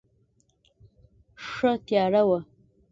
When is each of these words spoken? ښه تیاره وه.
ښه 1.47 1.71
تیاره 1.85 2.21
وه. 2.29 2.39